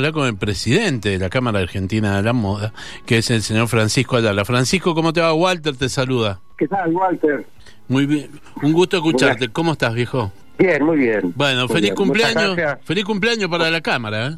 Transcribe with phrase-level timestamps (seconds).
[0.00, 2.72] hablar con el presidente de la Cámara Argentina de la Moda,
[3.06, 4.44] que es el señor Francisco Ayala.
[4.44, 5.32] Francisco, ¿cómo te va?
[5.34, 6.40] Walter te saluda.
[6.56, 7.46] ¿Qué tal, Walter?
[7.88, 8.30] Muy bien,
[8.62, 9.48] un gusto escucharte.
[9.50, 10.32] ¿Cómo estás, viejo?
[10.58, 11.32] Bien, muy bien.
[11.36, 11.94] Bueno, Muy feliz bien.
[11.96, 12.56] cumpleaños.
[12.84, 14.36] Feliz cumpleaños para la Cámara, ¿eh?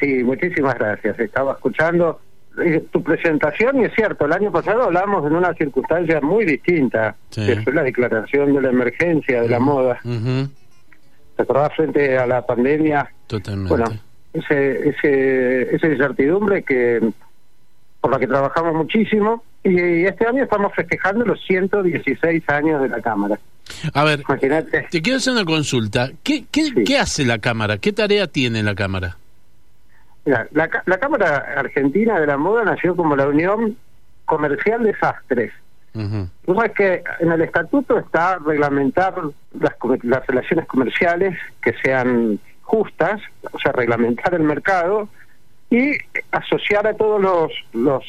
[0.00, 1.18] Sí, muchísimas gracias.
[1.18, 2.20] Estaba escuchando
[2.64, 7.16] eh, tu presentación y es cierto, el año pasado hablamos en una circunstancia muy distinta,
[7.30, 7.44] Sí.
[7.46, 9.98] que fue la declaración de la emergencia de la moda.
[11.36, 13.10] ¿Te acordás frente a la pandemia?
[13.26, 13.68] Totalmente.
[13.68, 13.86] Bueno,
[14.38, 17.00] ese, ese, esa incertidumbre que
[18.00, 23.00] por la que trabajamos muchísimo y este año estamos festejando los 116 años de la
[23.00, 23.38] Cámara.
[23.92, 24.86] A ver, Imagínate.
[24.90, 26.10] te quiero hacer una consulta.
[26.22, 26.84] ¿Qué, qué, Sí.
[26.84, 27.78] qué hace la Cámara?
[27.78, 29.16] ¿Qué tarea tiene la Cámara?
[30.24, 33.76] Mira, la, la Cámara Argentina de la Moda nació como la Unión
[34.24, 35.52] Comercial de Sastres.
[36.44, 39.14] Tú sabes que en el estatuto está reglamentar
[39.58, 39.72] las,
[40.04, 42.38] las relaciones comerciales que sean
[42.68, 45.08] justas, o sea, reglamentar el mercado
[45.70, 45.92] y
[46.30, 48.04] asociar a todos los, los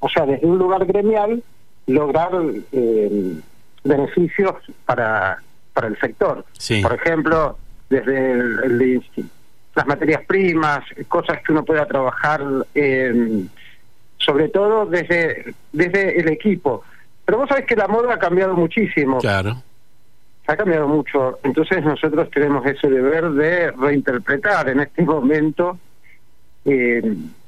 [0.00, 1.42] o sea, desde un lugar gremial,
[1.86, 2.30] lograr
[2.72, 3.34] eh,
[3.84, 4.54] beneficios
[4.86, 6.44] para, para el sector.
[6.52, 6.80] Sí.
[6.82, 9.02] Por ejemplo, desde el-
[9.74, 12.42] las materias primas, cosas que uno pueda trabajar,
[12.74, 13.44] eh,
[14.18, 16.82] sobre todo desde, desde el equipo.
[17.24, 19.62] Pero vos sabés que la moda ha cambiado muchísimo, Claro.
[20.46, 21.38] Ha cambiado mucho.
[21.42, 25.78] Entonces nosotros tenemos ese deber de reinterpretar en este momento,
[26.64, 27.02] eh,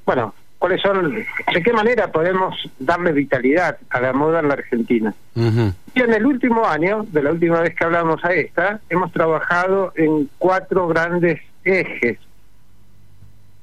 [0.05, 5.15] bueno, cuáles son, de qué manera podemos darle vitalidad a la moda en la Argentina.
[5.37, 9.93] Y en el último año, de la última vez que hablamos a esta, hemos trabajado
[9.97, 12.19] en cuatro grandes ejes.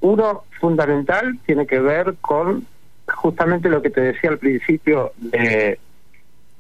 [0.02, 2.66] Uno fundamental tiene que ver con
[3.08, 5.80] justamente lo que te decía al principio de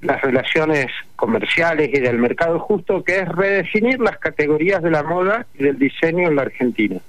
[0.01, 0.87] las relaciones
[1.21, 5.77] comerciales y del mercado justo, que es redefinir las categorías de la moda y del
[5.77, 6.99] diseño en la Argentina.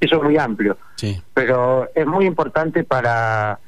[0.00, 1.18] Eso es muy amplio Sí.
[1.32, 3.58] pero es muy importante para,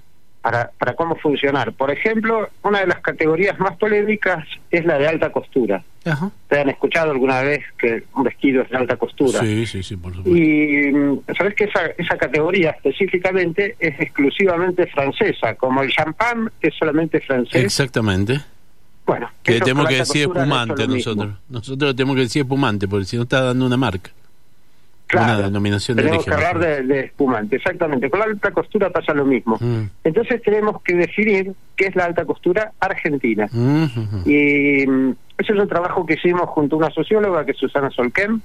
[0.43, 1.73] para, para cómo funcionar.
[1.73, 5.83] Por ejemplo, una de las categorías más polémicas es la de alta costura.
[6.05, 6.31] Ajá.
[6.49, 9.41] ¿Te han escuchado alguna vez que un vestido es de alta costura?
[9.41, 10.39] Sí, sí, sí, por supuesto.
[10.39, 16.75] Y mm, sabes que esa, esa categoría específicamente es exclusivamente francesa, como el champán es
[16.75, 17.65] solamente francés.
[17.65, 18.41] Exactamente.
[19.07, 20.97] Bueno, Que eso tenemos que decir espumante mismo.
[21.15, 21.35] nosotros.
[21.49, 24.11] Nosotros tenemos que decir espumante, porque si no está dando una marca.
[25.07, 26.47] Claro, Una denominación de tenemos que origen.
[26.49, 28.11] hablar de, de espumante, exactamente.
[28.11, 29.57] Con la alta costura pasa lo mismo.
[29.61, 29.83] Mm.
[30.03, 33.47] Entonces tenemos que definir qué es la alta costura argentina.
[33.53, 34.29] Mm, ujú.
[34.29, 37.89] Y mm, ese es un trabajo que hicimos junto a una socióloga que es Susana
[37.93, 38.41] Solquem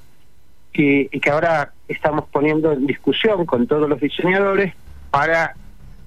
[0.73, 4.75] y, y que ahora estamos poniendo en discusión con todos los diseñadores
[5.09, 5.55] para,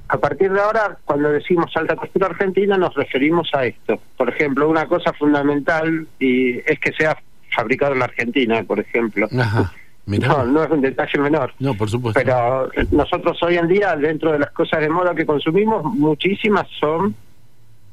[0.08, 3.98] a partir de ahora, cuando decimos alta costura argentina, nos referimos a esto.
[4.16, 7.16] Por ejemplo, una cosa fundamental y es que sea
[7.54, 9.28] fabricado en la Argentina, por ejemplo.
[9.38, 9.72] Ajá.
[10.06, 11.54] No, no es un detalle menor.
[11.58, 12.20] No, por supuesto.
[12.22, 16.66] Pero eh, nosotros hoy en día, dentro de las cosas de moda que consumimos, muchísimas
[16.78, 17.14] son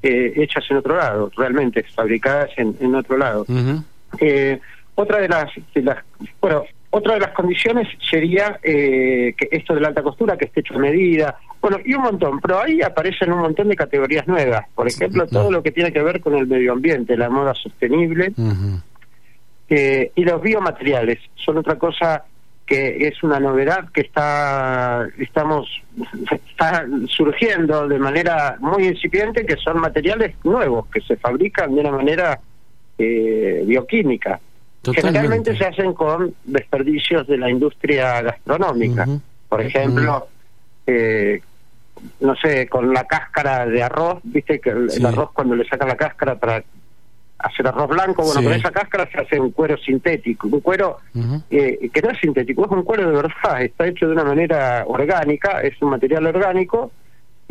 [0.04, 3.46] eh, hechas en otro lado, realmente fabricadas en, en otro lado.
[4.20, 4.60] Eh,
[4.96, 6.04] otra de las, de las-
[6.42, 10.60] bueno, otra de las condiciones sería eh, que esto de la alta costura, que esté
[10.60, 14.66] hecho a medida, bueno, y un montón, pero ahí aparecen un montón de categorías nuevas.
[14.76, 17.54] Por ejemplo, Sí, todo lo que tiene que ver con el medio ambiente, la moda
[17.54, 18.34] sostenible
[19.70, 22.26] eh, y los biomateriales son otra cosa
[22.66, 25.68] que es una novedad que está estamos
[26.50, 31.92] está surgiendo de manera muy incipiente que son materiales nuevos que se fabrican de una
[31.92, 32.40] manera
[32.98, 34.40] eh, bioquímica
[34.82, 35.20] Totalmente.
[35.20, 39.08] generalmente se hacen con desperdicios de la industria gastronómica
[39.48, 40.28] por ejemplo
[40.88, 41.42] eh,
[42.22, 45.96] no sé con la cáscara de arroz viste que el, arroz cuando le sacan la
[45.96, 46.64] cáscara para
[47.38, 48.44] hacer arroz blanco bueno Sí.
[48.46, 50.98] con esa cáscara se hace un cuero sintético un cuero
[51.52, 54.84] eh, que no es sintético, es un cuero de verdad, está hecho de una manera
[54.88, 56.92] orgánica, es un material orgánico.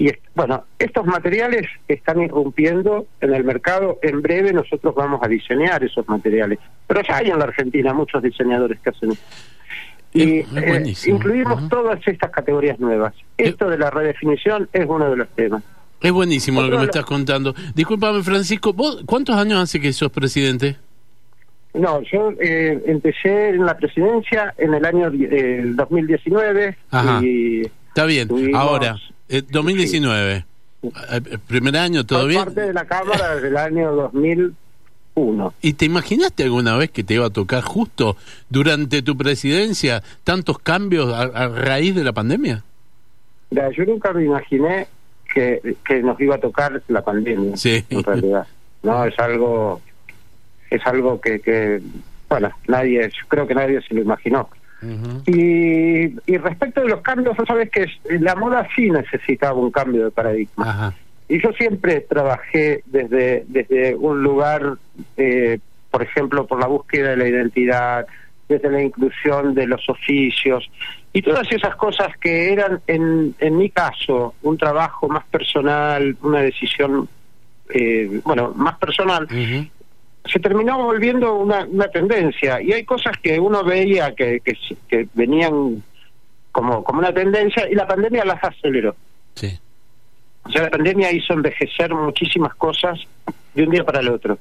[0.00, 3.99] Y bueno, estos materiales están irrumpiendo en el mercado.
[4.00, 6.59] En breve nosotros vamos a diseñar esos materiales.
[6.87, 9.11] Pero ya hay en la Argentina muchos diseñadores que hacen.
[10.15, 11.16] Y eh, buenísimo.
[11.16, 13.12] incluimos todas estas categorías nuevas.
[13.37, 15.62] Esto de la redefinición es uno de los temas.
[16.00, 17.55] Es buenísimo lo que me estás contando.
[17.75, 20.79] Discúlpame, Francisco, ¿vos cuántos años hace que sos presidente?
[21.75, 27.20] No, yo eh, empecé en la presidencia en el año eh, 2019 Ajá.
[27.23, 28.29] y Está bien.
[28.55, 28.96] Ahora,
[29.31, 30.32] eh, 2019.
[30.37, 30.44] Eh,
[31.12, 32.44] eh, primer año, ¿todo Soy bien?
[32.44, 35.55] parte de la Cámara desde el año 2001.
[35.61, 38.17] ¿Y te imaginaste alguna vez que te iba a tocar justo
[38.49, 42.62] durante tu presidencia tantos cambios a, a raíz de la pandemia?
[43.50, 44.87] Mira, yo nunca me imaginé
[45.35, 47.85] que, que nos iba a tocar la pandemia, Sí.
[47.91, 48.47] en realidad.
[48.82, 49.81] No, es algo,
[50.71, 51.82] es algo que, que,
[52.29, 54.49] bueno, nadie, yo creo que nadie se lo imaginó.
[55.27, 57.87] Y, y, respecto de los cambios, vos sabés que
[58.19, 60.94] la moda sí necesitaba un cambio de paradigma.
[61.29, 64.75] Y yo siempre trabajé desde, desde un lugar,
[65.17, 65.59] eh,
[65.91, 68.06] por ejemplo, por la búsqueda de la identidad,
[68.49, 70.69] desde la inclusión de los oficios
[71.12, 76.41] y todas esas cosas que eran, en, en mi caso, un trabajo más personal, una
[76.41, 77.09] decisión,
[77.73, 79.27] eh, bueno, más personal,
[80.25, 82.61] se terminó volviendo una, una tendencia.
[82.61, 85.82] Y hay cosas que uno veía que, que, venían
[86.52, 88.94] como, como una tendencia y la pandemia las aceleró.
[89.34, 89.58] Sí.
[90.44, 92.99] O sea, la pandemia hizo envejecer muchísimas cosas
[93.55, 94.38] de un día para el otro.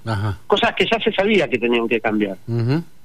[0.47, 2.37] Cosas que ya se sabía que tenían que cambiar.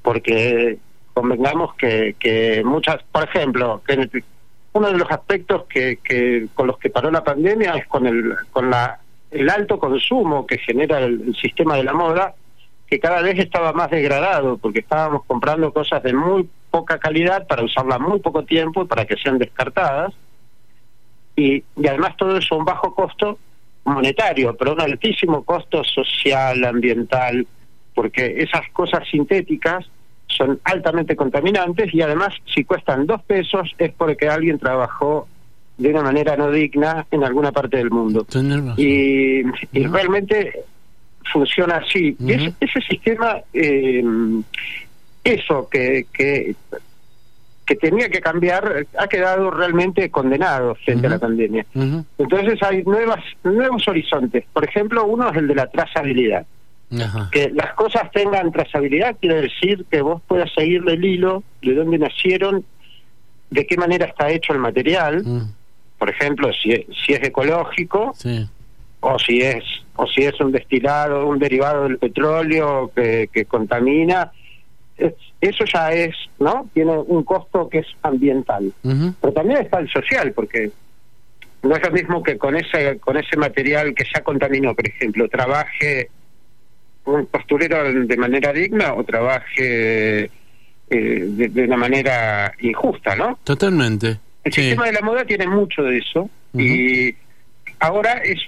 [0.02, 0.78] Porque
[1.12, 4.22] convengamos que, que muchas, por ejemplo, que
[4.72, 8.34] uno de los aspectos que, que con los que paró la pandemia es con el
[8.50, 8.98] con la
[9.34, 12.34] el alto consumo que genera el, sistema de la moda,
[12.86, 17.62] que cada vez estaba más degradado, porque estábamos comprando cosas de muy poca calidad para
[17.62, 20.12] usarla muy poco tiempo y para que sean descartadas.
[21.36, 23.38] Y, y además todo eso a un bajo costo
[23.84, 27.46] monetario, pero un altísimo costo social, ambiental,
[27.94, 29.86] porque esas cosas sintéticas
[30.26, 35.28] son altamente contaminantes y además si cuestan dos pesos es porque alguien trabajó
[35.76, 38.24] de una manera no digna en alguna parte del mundo.
[38.76, 39.42] Y,
[39.72, 40.64] realmente
[41.32, 42.16] funciona así.
[42.18, 44.04] Y ese sistema, eh,
[45.22, 46.54] eso que, que,
[47.64, 51.64] que tenía que cambiar, ha quedado realmente condenado frente a la pandemia.
[52.18, 54.44] Entonces hay nuevas nuevos horizontes.
[54.52, 56.46] Por ejemplo, uno es el de la trazabilidad.
[57.32, 61.98] Que las cosas tengan trazabilidad quiere decir que vos puedas seguirle el hilo de dónde
[61.98, 62.64] nacieron,
[63.50, 65.24] de qué manera está hecho el material,
[65.98, 68.14] por ejemplo, si, si es ecológico
[69.04, 69.64] o si es
[69.96, 74.32] o si es un destilado, un derivado del petróleo que, que contamina,
[75.40, 76.68] eso ya es, ¿no?
[76.72, 78.72] Tiene un costo que es ambiental,
[79.20, 80.70] pero también está el social, porque
[81.62, 85.28] no es lo mismo que con ese con ese material que ya contaminó, por ejemplo,
[85.28, 86.10] trabaje
[87.04, 90.30] un posturero de manera digna o trabaje eh,
[90.90, 93.38] de, una manera injusta, ¿no?
[93.44, 94.18] Totalmente.
[94.44, 97.14] El sistema de la moda tiene mucho de eso y
[97.80, 98.40] ahora es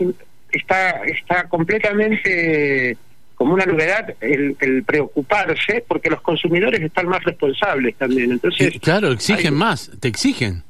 [0.56, 2.96] está está completamente
[3.34, 8.32] como una novedad el, preocuparse porque los consumidores están más responsables también.
[8.32, 10.62] Entonces, claro, exigen más, te exigen.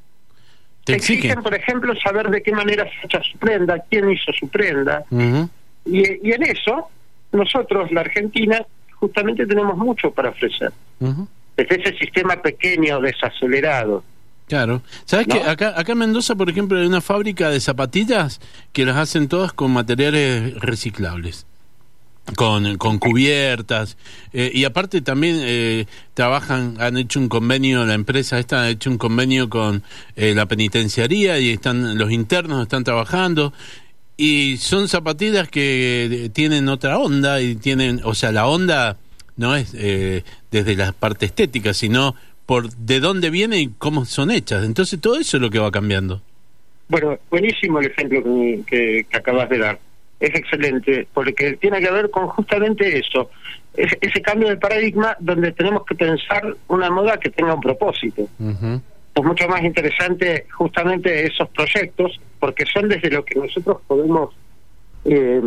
[0.84, 1.42] Te exigen.
[1.42, 5.04] por ejemplo, saber de qué manera se hecha su prenda, quién hizo su prenda.
[5.84, 6.90] y, y en eso
[7.32, 10.72] nosotros, la Argentina, justamente tenemos mucho para ofrecer.
[11.56, 14.02] Desde ese sistema pequeño, desacelerado.
[14.46, 14.82] Claro.
[15.04, 18.40] ¿Sabes que acá, acá en Mendoza, por ejemplo, hay una fábrica de zapatillas
[18.72, 21.46] que las hacen todas con materiales reciclables?
[22.34, 23.96] Con, con cubiertas
[24.32, 28.90] eh, y aparte también eh, trabajan han hecho un convenio la empresa esta ha hecho
[28.90, 29.84] un convenio con
[30.16, 33.52] eh, la penitenciaría y están los internos están trabajando
[34.16, 38.96] y son zapatillas que tienen otra onda y tienen, o sea, la onda
[39.36, 42.14] no es eh, desde la parte estética, sino
[42.46, 44.64] por de dónde vienen y cómo son hechas.
[44.64, 46.22] Entonces todo eso es lo que va cambiando.
[46.88, 48.22] Bueno, buenísimo el ejemplo
[48.66, 49.78] que, acabas de dar.
[50.18, 53.30] Es excelente, porque tiene que ver con justamente eso,
[53.74, 58.26] ese, cambio de paradigma donde tenemos que pensar una moda que tenga un propósito
[59.16, 64.34] es mucho más interesante justamente esos proyectos porque son desde lo que nosotros podemos
[65.08, 65.42] eh,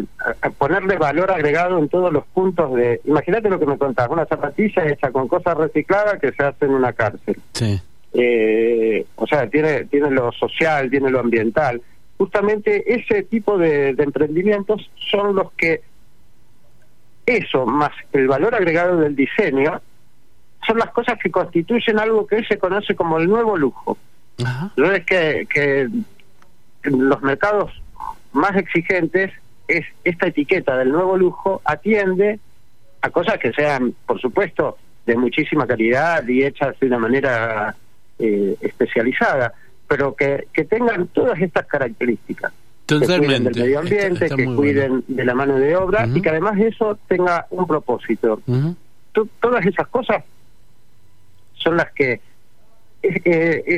[0.58, 3.02] ponerle valor agregado en todos los puntos de...
[3.06, 6.72] Imagínate lo que me contás, una zapatilla hecha con cosas recicladas que se hace en
[6.72, 7.38] una cárcel.
[7.54, 7.80] Sí.
[8.14, 11.82] Eh, o sea, tiene, tiene lo social, tiene lo ambiental.
[12.18, 15.82] Justamente ese tipo de emprendimientos son los que
[17.26, 19.82] eso, más el valor agregado del diseño,
[20.66, 23.98] son las cosas que constituyen algo que se conoce como el nuevo lujo.
[24.38, 27.72] es que, que en los mercados
[28.32, 29.32] más exigentes
[29.70, 32.40] es esta etiqueta del nuevo lujo atiende
[33.02, 37.76] a cosas que sean, por supuesto, de muchísima calidad y hechas de una manera
[38.18, 39.54] eh, especializada,
[39.88, 42.52] pero que, que tengan todas estas características.
[42.86, 43.20] Totalmente.
[43.20, 46.60] Que cuiden del medio ambiente, que cuiden de la mano de obra y que además
[46.60, 48.42] eso tenga un propósito.
[49.40, 50.24] Todas esas cosas
[51.54, 52.20] son las que
[53.02, 53.22] es,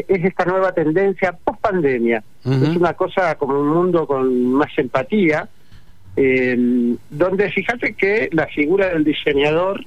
[0.08, 2.24] es esta nueva tendencia post pandemia.
[2.46, 5.48] Es una cosa como un mundo con más empatía,
[6.16, 9.86] eh, donde fíjate que la figura del diseñador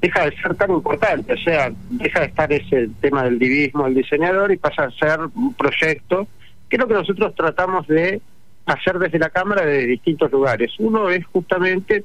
[0.00, 3.94] deja de ser tan importante, o sea, deja de estar ese tema del divismo del
[3.94, 6.26] diseñador y pasa a ser un proyecto
[6.68, 8.20] que es lo que nosotros tratamos de
[8.66, 10.72] hacer desde la Cámara de distintos lugares.
[10.78, 12.04] Uno es justamente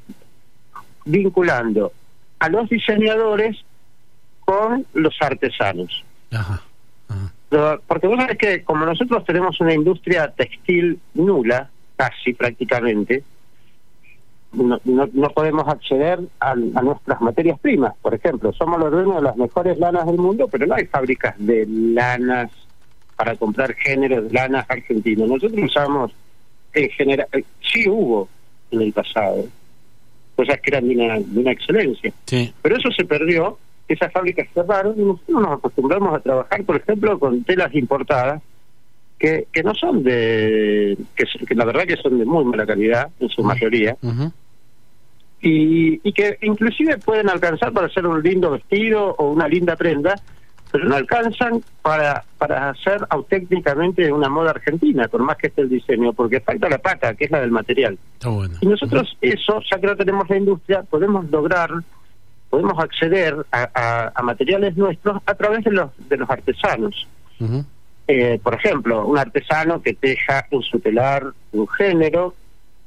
[1.06, 1.92] vinculando
[2.40, 3.58] a los diseñadores
[4.42, 6.04] con los artesanos.
[7.88, 13.24] Porque vos sabés que como nosotros tenemos una industria textil nula, casi prácticamente,
[14.54, 17.94] no, no, podemos acceder a, nuestras materias primas.
[18.02, 21.36] Por ejemplo, somos los dueños de las mejores lanas del mundo, pero no hay fábricas
[21.38, 22.50] de lanas
[23.16, 25.28] para comprar géneros de lanas argentinos.
[25.28, 26.14] Nosotros usamos
[26.74, 28.30] en general, eh, sí hubo
[28.72, 29.46] en el pasado,
[30.36, 32.14] cosas que eran de una, de una excelencia.
[32.62, 37.20] Pero eso se perdió, esas fábricas cerraron y nosotros nos acostumbramos a trabajar, por ejemplo,
[37.20, 38.42] con telas importadas
[39.20, 43.30] que, que no son de, que, la verdad que son de muy mala calidad en
[43.30, 43.96] su mayoría.
[45.42, 50.16] y, y que inclusive pueden alcanzar para hacer un lindo vestido o una linda prenda,
[50.72, 55.70] pero no alcanzan para, para hacer auténticamente una moda argentina, por más que esté el
[55.70, 57.98] diseño, porque falta la pata, que es la del material.
[58.62, 61.70] Y nosotros eso, ya que no tenemos la industria, podemos lograr,
[62.50, 67.08] podemos acceder a, a, materiales nuestros a través de los, de los artesanos.
[68.08, 72.34] Eh, por ejemplo, un artesano que teja en su telar un género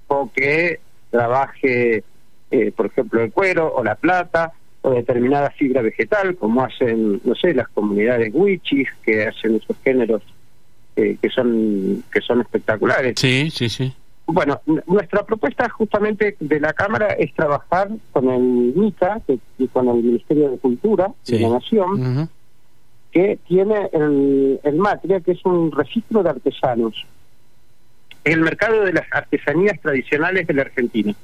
[0.08, 2.04] o que trabaje,
[2.50, 7.34] eh, por ejemplo, el cuero o la plata o determinada fibra vegetal, como hacen, no
[7.34, 10.22] sé, las comunidades wichis que hacen esos géneros
[10.96, 13.14] eh, que son que son espectaculares.
[13.18, 13.94] Sí, sí, sí.
[14.26, 19.20] Bueno, nuestra propuesta justamente de la Cámara es trabajar con el MICA
[19.58, 22.28] y con el Ministerio de Cultura de la Nación,
[23.12, 27.06] que tiene el, el MATRIA, que es un registro de artesanos,
[28.24, 31.14] el mercado de las artesanías tradicionales de la Argentina.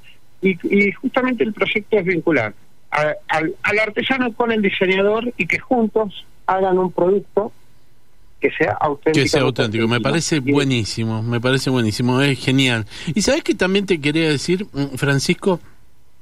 [0.42, 2.54] Y, y justamente el proyecto es vincular
[2.90, 7.52] al, artesano con el diseñador y que juntos hagan un producto
[8.40, 9.24] que sea auténtico.
[9.24, 12.86] Que sea auténtico, me parece buenísimo, me parece buenísimo, es genial.
[13.14, 15.60] Y sabes que también te quería decir, mm, Francisco,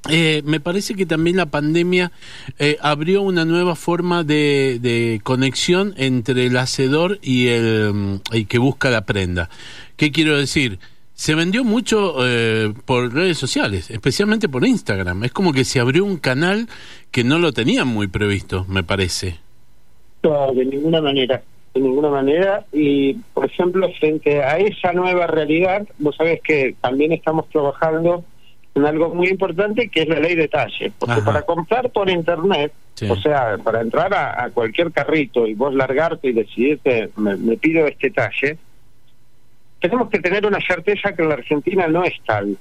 [0.09, 2.11] eh, me parece que también la pandemia
[2.59, 8.47] eh, abrió una nueva forma de, de, conexión entre el hacedor y el, mm, el
[8.47, 9.49] que busca la prenda.
[9.97, 10.79] ¿Qué quiero decir?
[11.15, 15.23] se vendió mucho eh, por redes sociales, especialmente por Instagram.
[15.23, 16.67] Es como que se abrió un canal
[17.09, 19.39] que no lo tenían muy previsto, me parece.
[20.23, 21.41] No, de ninguna manera,
[21.73, 22.65] de ninguna manera.
[22.73, 28.25] Y, por ejemplo, frente a esa nueva realidad, vos sabés que también estamos trabajando
[28.75, 30.91] en algo muy importante que es la ley de talle.
[30.99, 32.73] Porque para comprar por Internet,
[33.09, 38.11] o sea, para entrar a, cualquier carrito y vos largarte y decidirte, me pido este
[38.11, 38.57] talle,
[39.79, 42.57] tenemos que tener una certeza que en la Argentina no es tal,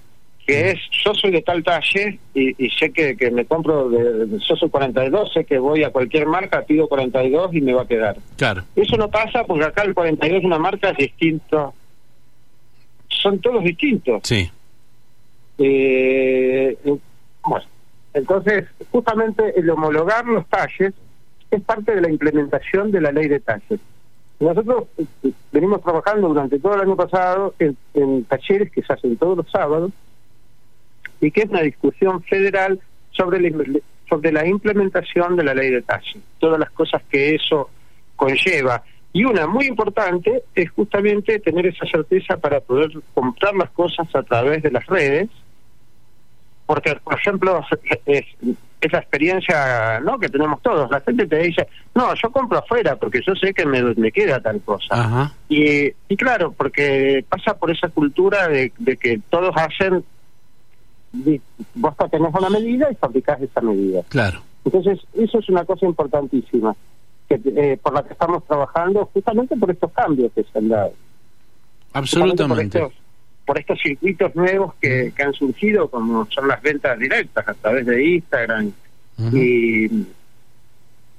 [0.47, 4.57] que es yo soy de tal talle y, sé que, que, me compro, de, yo
[4.57, 8.17] soy 42, sé que voy a cualquier marca, pido 42 y me va a quedar.
[8.37, 8.65] Claro.
[8.77, 11.75] Eso no pasa porque acá el 42 es una marca es distinto.
[13.09, 14.21] Son todos distintos.
[14.25, 14.51] Sí.
[15.59, 16.77] Eh,
[17.43, 17.67] bueno,
[18.13, 20.95] entonces, justamente el homologar los talles
[21.51, 23.81] es parte de la implementación de la ley de talles.
[24.41, 29.37] Nosotros eh, venimos trabajando durante todo el año pasado en, talleres que se hacen todos
[29.37, 29.93] los sábados
[31.21, 32.81] y que es una discusión federal
[33.13, 37.71] sobre la, sobre la implementación de la ley de taxi, todas las cosas que eso
[38.17, 38.83] conlleva.
[39.13, 44.25] Y una muy importante es justamente tener esa certeza para poder comprar las cosas a
[44.25, 45.29] través de las redes,
[46.67, 47.61] porque, por ejemplo,
[48.07, 48.25] es,
[48.81, 50.91] esa experiencia no que tenemos todos.
[50.91, 54.41] La gente te dice, no, yo compro afuera porque yo sé que me, me queda
[54.41, 55.33] tal cosa.
[55.49, 60.05] Y, y claro, porque pasa por esa cultura de, que todos hacen,
[61.75, 64.03] vos tenés una medida y fabricás esa medida.
[64.09, 64.41] Claro.
[64.65, 66.75] Entonces, eso es una cosa importantísima
[67.29, 70.93] que eh, por la que estamos trabajando justamente por estos cambios que se han dado.
[71.93, 72.83] Absolutamente
[73.45, 78.05] por estos circuitos nuevos que, han surgido, como son las ventas directas a través de
[78.05, 78.73] Instagram.
[79.33, 79.87] y,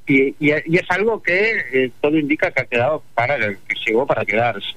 [0.08, 4.24] y, y, es algo que eh, todo indica que ha quedado para que llegó para
[4.24, 4.67] quedarse.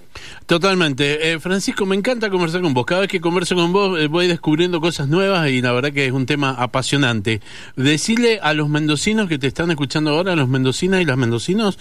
[0.46, 1.32] Totalmente.
[1.32, 2.86] Eh, Francisco, me encanta conversar con vos.
[2.86, 6.06] Cada vez que converso con vos eh, voy descubriendo cosas nuevas y la verdad que
[6.06, 7.42] es un tema apasionante.
[7.76, 11.78] Decirle a los mendocinos que te están escuchando ahora, a los mendocinas y las mendocinos,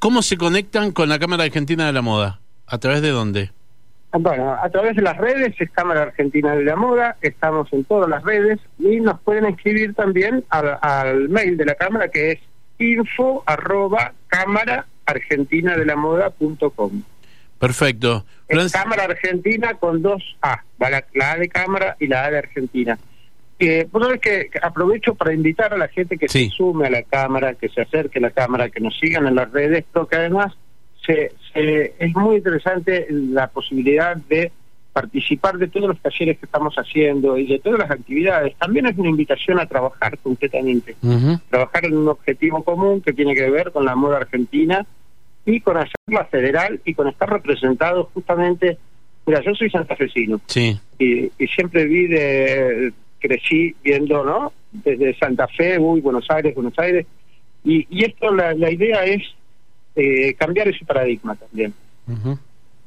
[0.00, 2.40] ¿cómo se conectan con la Cámara Argentina de la Moda?
[2.66, 3.50] ¿A través de dónde?
[4.12, 8.08] Bueno, a través de las redes es Cámara Argentina de la Moda, estamos en todas
[8.08, 12.38] las redes y nos pueden escribir también al, mail de la Cámara que es
[12.78, 17.02] info arroba cámara argentina de la moda punto com.
[17.58, 18.24] Perfecto.
[18.72, 22.98] Cámara Argentina con dos A, la, A de Cámara y la A de Argentina.
[23.58, 27.02] Eh, bueno, es que aprovecho para invitar a la gente que se sume a la
[27.02, 30.52] Cámara, que se acerque a la Cámara, que nos sigan en las redes, porque además
[31.06, 34.52] se, es muy interesante la posibilidad de
[34.92, 38.96] participar de todos los talleres que estamos haciendo y de todas las actividades, también es
[38.96, 40.96] una invitación a trabajar concretamente,
[41.50, 44.86] trabajar en un objetivo común que tiene que ver con la moda argentina
[45.44, 48.78] y con hacerla federal y con estar representado justamente,
[49.26, 50.40] mira, yo soy santafesino.
[50.46, 50.80] Sí.
[50.98, 54.54] y, y siempre vi de, crecí viendo, ¿no?
[54.72, 57.06] Desde Santa Fe, uy, Buenos Aires, Buenos Aires,
[57.64, 59.22] y, y esto la, la idea es
[59.96, 61.74] eh, cambiar ese paradigma también,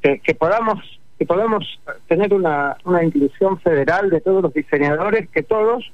[0.01, 0.79] que, que podamos
[1.17, 1.65] que podamos
[2.07, 5.91] tener una, una inclusión federal de todos los diseñadores, que todos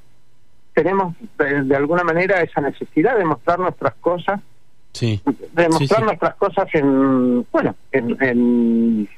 [0.75, 4.39] tenemos de, alguna manera esa necesidad de mostrar nuestras cosas,
[4.91, 5.19] sí.
[5.53, 9.09] de mostrar nuestras cosas en, bueno, en, en,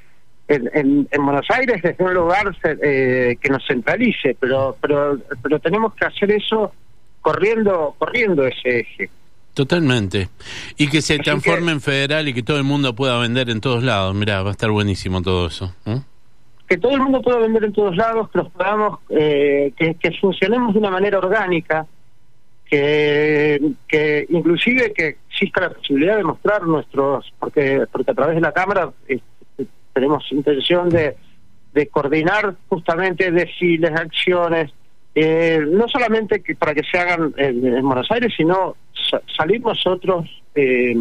[0.48, 5.94] en, en Buenos Aires desde un lugar eh, que nos centralice, pero, pero, pero tenemos
[5.96, 6.72] que hacer eso
[7.22, 9.10] corriendo, corriendo ese eje.
[9.58, 10.30] Totalmente.
[10.78, 13.84] Y que se transforme en federal y que todo el mundo pueda vender en todos
[13.84, 14.14] lados.
[14.14, 15.74] Mirá, va a estar buenísimo todo eso.
[15.88, 16.00] ¿eh?
[16.68, 20.12] Que todo el mundo pueda vender en todos lados, que los podamos, eh, que, que,
[20.12, 21.88] funcionemos de una manera orgánica,
[22.66, 28.42] que, que inclusive que exista la posibilidad de mostrar nuestros, porque, porque a través de
[28.42, 29.18] la cámara eh,
[29.92, 31.16] tenemos intención de,
[31.74, 34.72] de coordinar justamente desfiles, acciones,
[35.16, 38.76] eh, no solamente que para que se hagan en, en Buenos Aires, sino
[39.36, 40.96] salir nosotros, eh,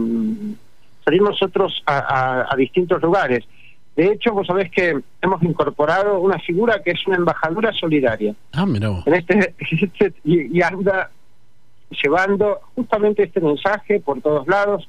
[1.05, 3.45] salir nosotros a, a, a, distintos lugares.
[3.97, 8.35] De hecho, vos sabés que hemos incorporado una figura que es una embajadora solidaria.
[8.53, 8.91] Ah, mira.
[9.07, 11.11] En este, este y, y, anda
[12.03, 14.89] llevando justamente este mensaje por todos lados.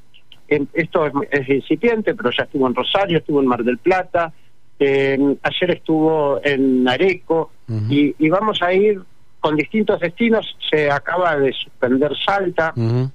[0.50, 4.31] En, esto es, es, incipiente, pero ya estuvo en Rosario, estuvo en Mar del Plata,
[4.79, 7.91] eh, ayer estuvo en Areco, uh -huh.
[7.91, 9.01] y, y vamos a ir
[9.39, 10.58] con distintos destinos.
[10.70, 12.74] Se acaba de suspender Salta.
[12.75, 13.12] Uh -huh.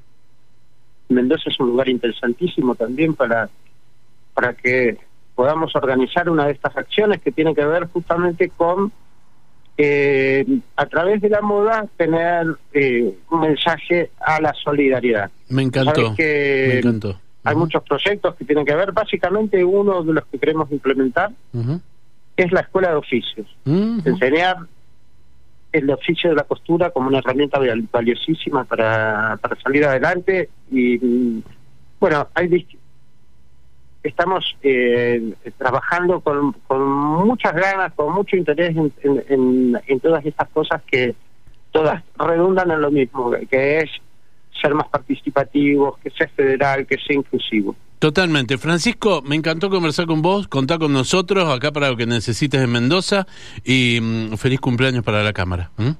[1.09, 3.49] Mendoza es un lugar interesantísimo también para,
[4.35, 4.97] para que
[5.35, 8.93] podamos organizar una de estas acciones que tiene que ver justamente con,
[9.77, 10.45] eh,
[10.77, 15.31] a través de la moda, tener eh, un mensaje a la solidaridad.
[15.49, 16.15] Me encantó.
[16.15, 17.21] Que me encantó.
[17.45, 17.61] Hay uh -huh.
[17.61, 21.81] muchos proyectos que tienen que ver, básicamente uno de los que queremos implementar uh -huh.
[22.37, 23.47] es la escuela de oficios.
[23.67, 24.57] Enseñar
[25.73, 27.59] el oficio de la costura como una herramienta
[27.91, 31.43] valiosísima para, para salir adelante y
[31.99, 32.67] bueno, hay
[34.03, 38.93] estamos eh, trabajando con, con muchas ganas, con mucho interés en,
[39.29, 41.15] en, en, todas estas cosas que
[41.71, 43.91] todas redundan en lo mismo, que es
[44.61, 47.75] ser más participativos, que sea federal, que sea inclusivo.
[48.03, 48.59] Totalmente.
[48.59, 52.73] Francisco, me encantó conversar con vos, contar con nosotros acá para lo que necesites en
[52.73, 53.29] Mendoza
[53.63, 55.71] y um, feliz cumpleaños para la Cámara.
[55.77, 55.91] ¿Mm?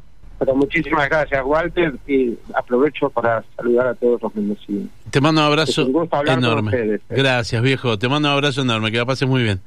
[0.41, 4.89] Pero muchísimas gracias, Walter, y aprovecho para saludar a todos los mendocinos.
[5.13, 6.71] Te mando un abrazo un enorme.
[6.73, 7.15] Ustedes, ¿eh?
[7.15, 7.97] Gracias, viejo.
[7.97, 9.61] Te mando un abrazo enorme, que la pases muy bien.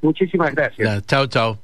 [0.00, 1.04] Muchísimas gracias.
[1.04, 1.58] Chao, chao.